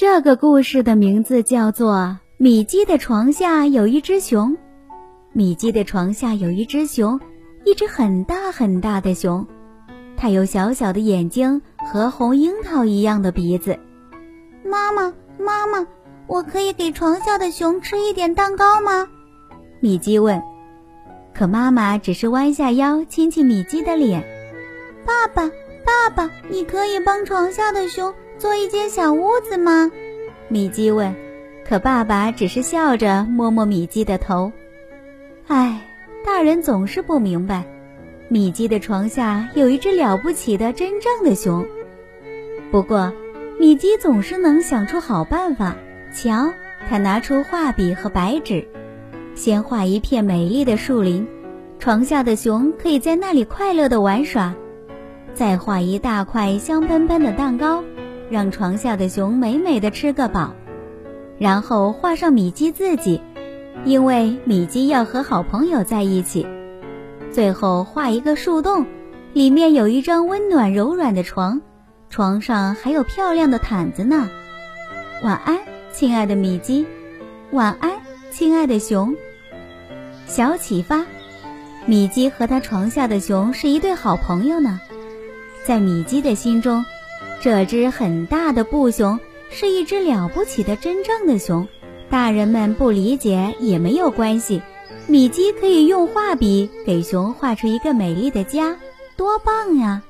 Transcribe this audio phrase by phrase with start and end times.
[0.00, 1.92] 这个故事的名字叫做
[2.36, 4.52] 《米基的床下有一只熊》。
[5.32, 7.18] 米基的床下有一只熊，
[7.64, 9.44] 一只很大很大的熊，
[10.16, 13.76] 它有小小的眼睛和红樱桃一样的鼻子。
[14.64, 15.84] 妈妈，妈妈，
[16.28, 19.08] 我可以给床下的熊吃一点蛋糕吗？
[19.80, 20.40] 米基问。
[21.34, 24.22] 可妈妈只是弯下腰亲亲米基的脸。
[25.04, 25.50] 爸爸，
[25.88, 28.12] 爸爸，你可以帮床下的熊。
[28.36, 29.90] 做一间小屋子吗？
[30.48, 31.14] 米基问。
[31.66, 34.52] 可爸爸只是笑着摸摸米基的头。
[35.46, 35.80] 唉，
[36.26, 37.64] 大人总是不明白，
[38.28, 41.66] 米基的床下有一只了不起的真正的熊。
[42.70, 43.10] 不过，
[43.58, 45.74] 米基总是能想出好办法。
[46.12, 46.52] 瞧，
[46.88, 48.66] 他拿出画笔和白纸，
[49.34, 51.26] 先画一片美丽的树林，
[51.78, 54.52] 床下的熊可以在那里快乐地玩耍；
[55.38, 57.84] 再画一大块香喷喷的蛋糕。
[58.28, 60.52] 让床下的熊美美的吃个饱，
[61.38, 63.22] 然后画上米基自己，
[63.86, 66.46] 因为米基要和好朋友在一起。
[67.30, 68.84] 最后画一个树洞，
[69.32, 71.62] 里面有一张温暖柔软的床，
[72.10, 74.28] 床上还有漂亮的毯子呢。
[75.22, 75.58] 晚安，
[75.92, 76.84] 亲爱的米基。
[77.52, 77.92] 晚安，
[78.30, 79.14] 亲爱的熊。
[80.26, 81.06] 小启发：
[81.86, 84.80] 米基和他床下的熊是一对好朋友呢。
[85.68, 86.82] 在米基的心中。
[87.42, 91.68] 这只很大的布熊是一只了不起的真正的熊，
[92.08, 94.62] 大人们不理解也没有关系，
[95.06, 98.78] 米基可以用画笔给熊画出一个美丽的家，
[99.14, 100.02] 多棒呀！